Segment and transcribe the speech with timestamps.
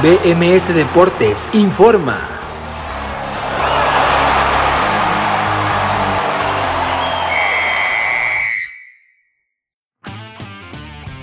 [0.00, 2.37] BMS Deportes informa.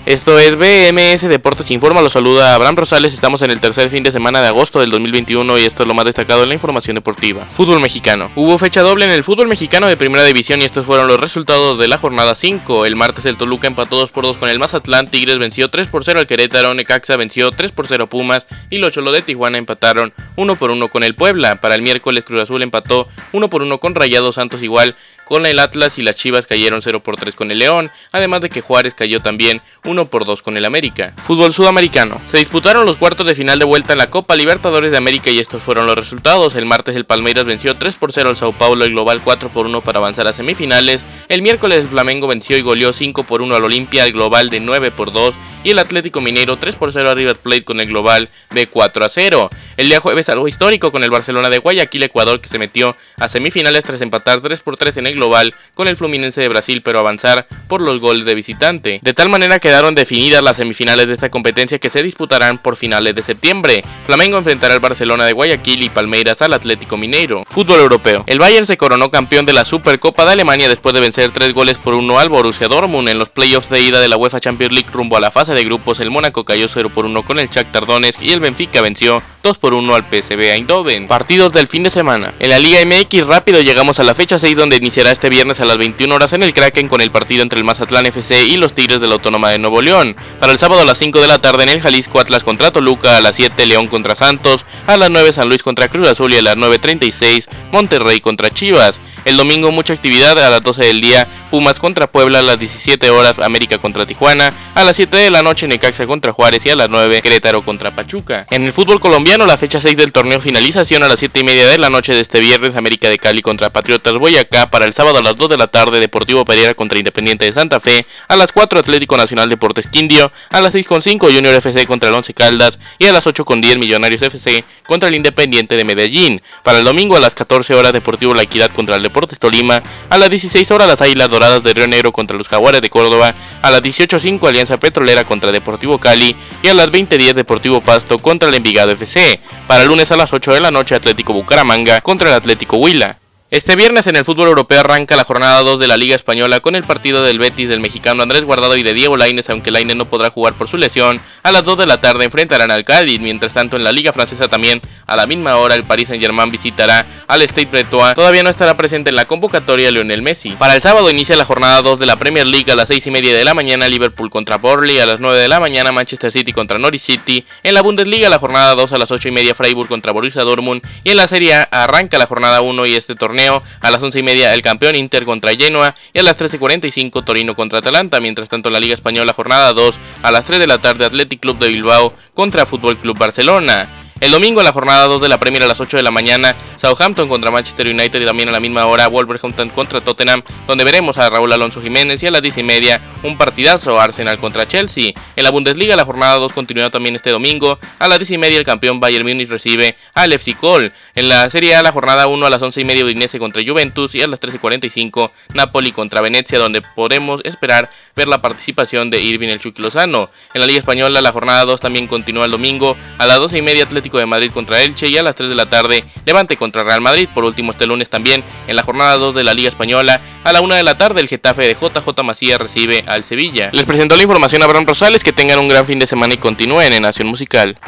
[0.06, 4.12] Esto es BMS Deportes Informa, lo saluda Abraham Rosales, estamos en el tercer fin de
[4.12, 7.46] semana de agosto del 2021 y esto es lo más destacado en la información deportiva.
[7.46, 8.30] Fútbol mexicano.
[8.36, 11.76] Hubo fecha doble en el fútbol mexicano de primera división y estos fueron los resultados
[11.80, 12.86] de la jornada 5.
[12.86, 16.04] El martes el Toluca empató 2 por 2 con el Mazatlán, Tigres venció 3 por
[16.04, 20.14] 0 al Querétaro, Necaxa venció 3 por 0 Pumas y los Cholo de Tijuana empataron
[20.36, 21.60] 1 por 1 con el Puebla.
[21.60, 24.94] Para el miércoles Cruz Azul empató 1 por 1 con Rayados Santos igual
[25.26, 28.48] con el Atlas y las Chivas cayeron 0 por 3 con el León, además de
[28.48, 31.14] que Juárez cayó también 1 por 2 con el América.
[31.16, 32.20] Fútbol sudamericano.
[32.26, 35.38] Se disputaron los cuartos de final de vuelta en la Copa Libertadores de América y
[35.38, 36.54] estos fueron los resultados.
[36.54, 39.66] El martes el Palmeiras venció 3 por 0 al Sao Paulo y Global 4 por
[39.66, 41.06] 1 para avanzar a semifinales.
[41.28, 44.60] El miércoles el Flamengo venció y goleó 5 por 1 al Olimpia, el Global de
[44.60, 47.88] 9 por 2 y el Atlético Mineiro 3 por 0 a River Plate con el
[47.88, 49.50] Global de 4 a 0.
[49.76, 53.28] El día jueves algo histórico con el Barcelona de Guayaquil, Ecuador que se metió a
[53.28, 56.98] semifinales tras empatar 3 por 3 en el global con el Fluminense de Brasil, pero
[56.98, 59.00] avanzar por los goles de visitante.
[59.02, 63.14] De tal manera quedaron definidas las semifinales de esta competencia que se disputarán por finales
[63.14, 63.84] de septiembre.
[64.04, 67.44] Flamengo enfrentará al Barcelona de Guayaquil y Palmeiras al Atlético Mineiro.
[67.46, 68.24] Fútbol europeo.
[68.26, 71.78] El Bayern se coronó campeón de la Supercopa de Alemania después de vencer 3 goles
[71.78, 74.90] por 1 al Borussia Dortmund en los playoffs de ida de la UEFA Champions League
[74.92, 76.00] rumbo a la fase de grupos.
[76.00, 79.58] El Mónaco cayó 0 por 1 con el Shakhtar Donetsk y el Benfica venció 2
[79.58, 81.06] por 1 al PSV Eindhoven.
[81.06, 82.34] Partidos del fin de semana.
[82.40, 85.64] En la Liga MX rápido llegamos a la fecha 6 donde iniciará este viernes a
[85.64, 88.72] las 21 horas en el Kraken con el partido entre el Mazatlán FC y los
[88.72, 90.16] Tigres de la Autónoma de Nuevo León.
[90.40, 93.16] Para el sábado a las 5 de la tarde en el Jalisco Atlas contra Toluca,
[93.16, 96.38] a las 7 León contra Santos, a las 9 San Luis contra Cruz Azul y
[96.38, 99.00] a las 9.36 Monterrey contra Chivas.
[99.26, 100.38] El domingo mucha actividad.
[100.38, 102.38] A las 12 del día, Pumas contra Puebla.
[102.38, 106.32] A las 17 horas, América contra Tijuana, a las 7 de la noche Necaxa contra
[106.32, 106.64] Juárez.
[106.64, 108.46] Y a las 9 Querétaro contra Pachuca.
[108.50, 111.02] En el fútbol colombiano la fecha 6 del torneo finalización.
[111.02, 113.68] A las 7 y media de la noche de este viernes, América de Cali contra
[113.68, 117.46] Patriotas Boyacá, para el sábado a las 2 de la tarde Deportivo Pereira contra Independiente
[117.46, 121.84] de Santa Fe, a las 4 Atlético Nacional Deportes Quindio, a las 6.5 Junior FC
[121.88, 122.78] contra el Once Caldas.
[123.00, 126.40] Y a las 8.10 Millonarios FC contra el Independiente de Medellín.
[126.62, 130.18] Para el domingo a las 14 horas Deportivo La Equidad contra el Deportes Tolima, a
[130.18, 133.70] las 16 horas las Águilas Doradas de Río Negro contra los Jaguares de Córdoba, a
[133.70, 138.54] las 18.05 Alianza Petrolera contra Deportivo Cali y a las 20.10 Deportivo Pasto contra el
[138.56, 139.40] Envigado FC.
[139.66, 143.18] Para el lunes a las 8 de la noche Atlético Bucaramanga contra el Atlético Huila.
[143.48, 146.74] Este viernes en el fútbol europeo arranca la jornada 2 de la Liga Española con
[146.74, 150.10] el partido del Betis del mexicano Andrés Guardado y de Diego Lainez, aunque Lainez no
[150.10, 151.20] podrá jugar por su lesión.
[151.44, 154.48] A las 2 de la tarde enfrentarán al Cádiz, mientras tanto en la Liga Francesa
[154.48, 158.16] también a la misma hora el Paris Saint-Germain visitará al Stade Bretois.
[158.16, 160.50] Todavía no estará presente en la convocatoria Lionel Messi.
[160.50, 163.10] Para el sábado inicia la jornada 2 de la Premier League a las 6 y
[163.12, 166.52] media de la mañana Liverpool contra Burnley, a las 9 de la mañana Manchester City
[166.52, 167.46] contra Norwich City.
[167.62, 170.82] En la Bundesliga la jornada 2 a las 8 y media Freiburg contra Borussia Dortmund
[171.04, 174.18] y en la Serie A arranca la jornada 1 y este torneo a las 11
[174.18, 178.20] y media el campeón Inter contra Genoa y a las 13.45 Torino contra Atalanta.
[178.20, 181.58] Mientras tanto, la Liga Española, jornada 2 a las 3 de la tarde, Athletic Club
[181.58, 184.05] de Bilbao contra Fútbol Club Barcelona.
[184.18, 186.56] El domingo en la jornada 2 de la Premier a las 8 de la mañana,
[186.76, 191.18] Southampton contra Manchester United y también a la misma hora Wolverhampton contra Tottenham, donde veremos
[191.18, 195.12] a Raúl Alonso Jiménez y a las 10 y media un partidazo Arsenal contra Chelsea.
[195.36, 198.58] En la Bundesliga la jornada 2 continúa también este domingo, a las 10 y media
[198.58, 200.94] el campeón Bayern Múnich recibe al FC Col.
[201.14, 204.14] En la Serie A la jornada 1 a las 11 y media Udinese contra Juventus
[204.14, 209.10] y a las 13 y 45 Napoli contra Venecia, donde podemos esperar ver la participación
[209.10, 210.30] de Irving el Chucky Lozano.
[210.54, 213.62] En la Liga Española la jornada 2 también continúa el domingo, a las 12 y
[213.62, 217.00] media De Madrid contra Elche y a las 3 de la tarde Levante contra Real
[217.00, 217.28] Madrid.
[217.34, 220.60] Por último este lunes también en la jornada 2 de la Liga Española a la
[220.60, 223.70] 1 de la tarde el Getafe de JJ Macías recibe al Sevilla.
[223.72, 226.36] Les presentó la información a Abraham Rosales, que tengan un gran fin de semana y
[226.38, 227.78] continúen en Nación Musical.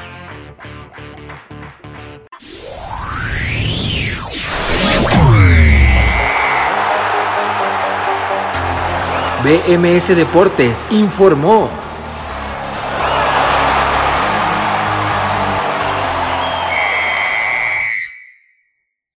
[9.45, 11.71] BMS Deportes informó.